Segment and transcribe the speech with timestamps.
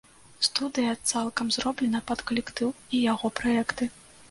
[0.45, 3.83] Студыя цалкам зроблена пад калектыў і яго праекты.